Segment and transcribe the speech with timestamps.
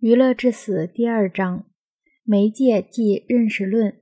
[0.00, 1.64] 娱乐至死第二章：
[2.24, 4.00] 媒介即认识论。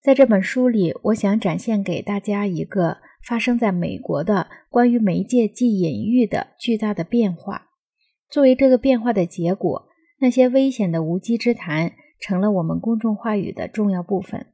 [0.00, 7.68] 在这本书里，我想展现给大家一个发生在美国的关于媒介即隐喻的巨大的变化。
[8.28, 9.86] 作为这个变化的结果，
[10.18, 14.46] 那些危险的无稽之谈成了我们公众话语的重要部分。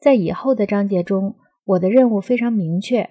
[0.00, 3.10] 在以后的章节中，我的任务非常明确。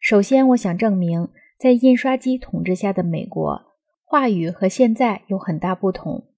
[0.00, 1.28] 首先，我想证明，
[1.58, 3.73] 在印刷机统治下的美国。
[4.04, 6.28] 话语和现在有很大不同，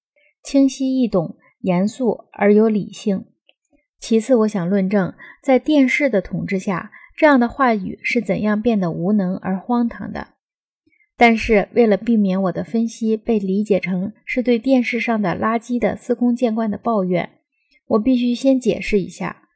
[0.42, 3.26] 清晰易懂，严肃而有理性。
[3.98, 10.29] 其次，我想论证，在电视的统治下，这样的话语是怎样变得无能而荒唐的。
[11.16, 17.30] 但是，为了避免我的分析被理解成是对电视上的垃圾的司空见惯的抱怨，
[17.88, 19.48] 我必须先解释一下，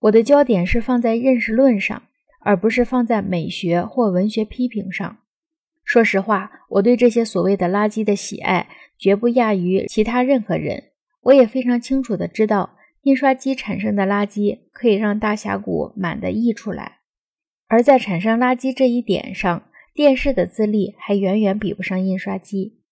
[0.00, 2.02] 我的焦点是放在认识论上，
[2.40, 5.18] 而不是放在美学或文学批评上。
[5.88, 10.90] 说实话，我对这些所谓的垃圾的喜爱绝不亚于其他任何人。
[11.22, 16.98] 我也非常清楚的知道，印刷机产生的垃圾可以让大峡谷满的溢出来，
[17.68, 22.82] 而在产生垃圾这一点上，电视的资历还远远比不上印刷机。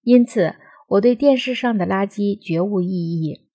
[0.00, 0.54] 因此，
[0.88, 3.50] 我对电视上的垃圾绝无异议。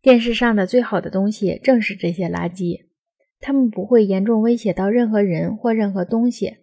[0.00, 2.86] 电视上的最好的东西正是这些垃圾，
[3.38, 6.56] 它们不会严重威胁到任何人或任何东西，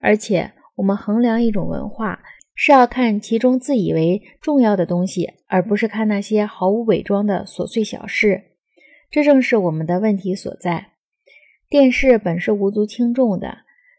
[0.00, 0.52] 而且。
[0.78, 2.20] 我们衡量一种文化，
[2.54, 8.44] 是要看其中自以为重要的东西，而不是看那些毫无伪装的琐碎小事。
[9.10, 10.92] 这正是我们的问题所在。
[11.68, 13.58] 电视本是无足轻重的，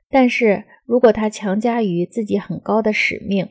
[0.10, 3.50] 但是如果它强加于自己很高的使命，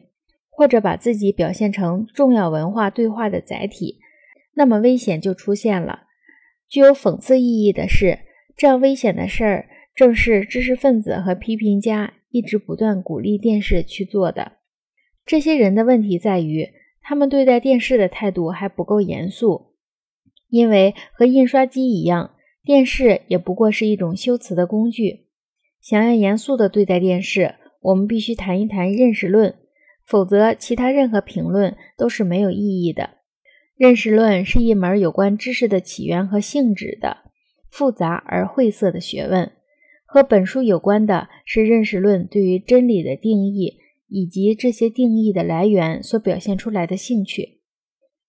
[0.48, 3.98] 或者把自己表现成重要文化对话的载体，
[4.54, 6.04] 那么危险就出现了。
[6.66, 8.20] 具有讽刺意义的是，
[8.56, 12.14] 这样危险的事儿，正是知识分子和批评家。
[12.30, 14.52] 一直不断鼓励电视去做的
[15.24, 16.68] 这些人的问题在于，
[17.02, 19.74] 他们对待电视的态度还不够严肃。
[20.48, 22.32] 因为和印刷机一样，
[22.64, 25.26] 电视也不过是一种修辞的工具。
[25.80, 29.54] 想要严肃地对待电视，我们必须谈一谈认识论，
[30.06, 33.18] 否则其他任何评论都是没有意义的。
[33.76, 37.18] 认识论是一门有关知识的起源和性质的
[37.68, 39.52] 复杂而晦涩的学问。
[40.10, 43.76] 和本书有关的是认识论对于真理的定义，
[44.08, 47.60] 以及这些定义的来源所表现出来的兴趣。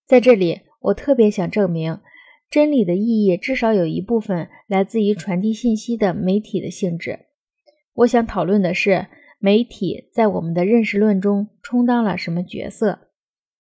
[0.06, 2.00] 在这里，我特别想证明，
[2.52, 7.28] 真理的意义至少有一部分来自于传递信息的媒体的性质。
[7.94, 9.08] 我想讨论的是，
[9.40, 13.09] 媒体在我们的认识论中充当了什么角色。